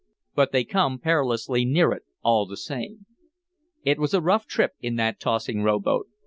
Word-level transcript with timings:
But 0.33 0.51
they 0.51 0.63
come 0.63 0.97
perilously 0.97 1.63
near 1.63 1.91
it 1.91 2.01
all 2.23 2.47
the 2.47 2.57
same. 2.57 3.05
It 3.85 3.99
was 3.99 4.15
a 4.15 4.19
rough 4.19 4.47
trip 4.47 4.71
in 4.81 4.95
that 4.95 5.19
tossing 5.19 5.61
rowboat. 5.61 6.07